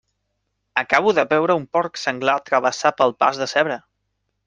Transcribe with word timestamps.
Acabo 0.83 1.13
de 1.17 1.27
veure 1.35 1.59
un 1.61 1.69
porc 1.77 2.01
senglar 2.07 2.39
travessar 2.51 2.97
pel 3.03 3.19
pas 3.25 3.45
de 3.45 3.53
zebra. 3.57 3.83